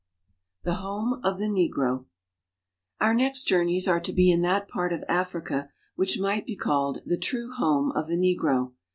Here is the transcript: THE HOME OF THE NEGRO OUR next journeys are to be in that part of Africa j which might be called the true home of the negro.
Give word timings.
THE 0.63 0.73
HOME 0.81 1.21
OF 1.23 1.37
THE 1.37 1.47
NEGRO 1.47 2.07
OUR 3.01 3.13
next 3.13 3.43
journeys 3.43 3.87
are 3.87 3.99
to 3.99 4.11
be 4.11 4.31
in 4.31 4.41
that 4.41 4.67
part 4.67 4.91
of 4.93 5.03
Africa 5.07 5.65
j 5.67 5.73
which 5.93 6.19
might 6.19 6.47
be 6.47 6.55
called 6.55 7.03
the 7.05 7.17
true 7.17 7.51
home 7.53 7.91
of 7.91 8.07
the 8.07 8.15
negro. 8.17 8.71